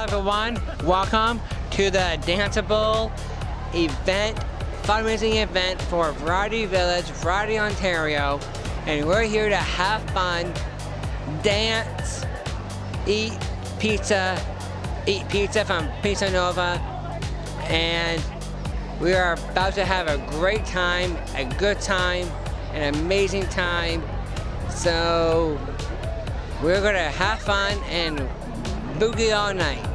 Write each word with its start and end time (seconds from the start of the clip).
everyone. 0.00 0.56
Oh 0.56 0.86
welcome 0.86 1.38
to 1.72 1.90
the 1.90 2.18
Danceable 2.22 3.12
event, 3.74 4.38
fundraising 4.82 5.42
event 5.42 5.80
for 5.82 6.12
Variety 6.12 6.64
Village, 6.64 7.04
Variety, 7.04 7.58
Ontario. 7.58 8.40
And 8.86 9.06
we're 9.06 9.24
here 9.24 9.50
to 9.50 9.56
have 9.56 10.02
fun, 10.10 10.54
dance, 11.42 12.24
eat 13.06 13.38
pizza, 13.78 14.40
eat 15.06 15.28
pizza 15.28 15.66
from 15.66 15.86
Pizza 16.02 16.30
Nova. 16.30 16.80
And 17.68 18.24
we 19.02 19.12
are 19.12 19.34
about 19.50 19.74
to 19.74 19.84
have 19.84 20.08
a 20.08 20.16
great 20.38 20.64
time, 20.64 21.14
a 21.34 21.44
good 21.58 21.78
time, 21.78 22.26
an 22.72 22.94
amazing 22.94 23.46
time. 23.48 24.02
So 24.70 25.60
we're 26.62 26.80
gonna 26.80 27.10
have 27.10 27.38
fun 27.40 27.76
and 27.90 28.18
boogie 28.98 29.36
all 29.36 29.52
night. 29.52 29.89